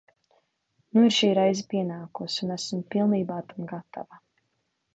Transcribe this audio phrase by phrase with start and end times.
[0.95, 4.23] Nu ir šī reize pienākusi, un es esmu pilnībā tam gatava.